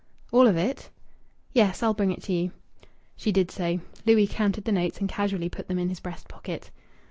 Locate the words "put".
5.47-5.67